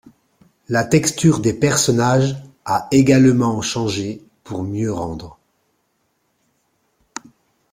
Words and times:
La 0.67 0.83
texture 0.83 1.41
des 1.41 1.53
personnages 1.53 2.35
a 2.65 2.87
également 2.89 3.61
changé 3.61 4.23
pour 4.43 4.63
mieux 4.63 4.91
rendre. 4.91 5.37